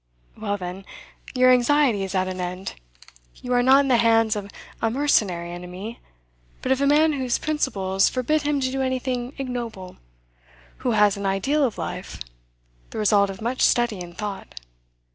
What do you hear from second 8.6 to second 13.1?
to do anything ignoble, who has an ideal of life, the